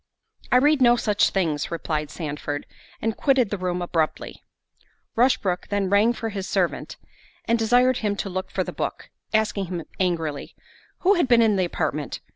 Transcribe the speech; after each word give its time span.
"I 0.51 0.55
read 0.57 0.81
no 0.81 0.95
such 0.95 1.29
things," 1.29 1.69
replied 1.69 2.09
Sandford, 2.09 2.65
and 3.03 3.15
quitted 3.15 3.51
the 3.51 3.57
room 3.59 3.83
abruptly. 3.83 4.43
Rushbrook 5.15 5.67
then 5.67 5.91
rang 5.91 6.11
for 6.13 6.29
his 6.29 6.49
servant, 6.49 6.97
and 7.45 7.59
desired 7.59 7.97
him 7.97 8.15
to 8.15 8.27
look 8.27 8.49
for 8.49 8.63
the 8.63 8.73
book, 8.73 9.11
asking 9.31 9.65
him 9.67 9.83
angrily, 9.99 10.55
"Who 11.01 11.13
had 11.13 11.27
been 11.27 11.43
in 11.43 11.55
the 11.55 11.65
apartment? 11.65 12.19